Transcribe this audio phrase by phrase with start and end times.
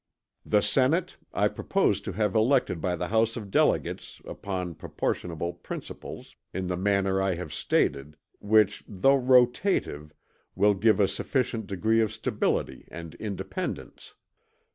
[0.43, 6.35] "The Senate, I propose to have elected by the House of Delegates, upon proportionable principles,
[6.55, 10.09] in the manner I have stated, which though rotative,
[10.55, 14.15] will give a sufficient degree of stability and independence.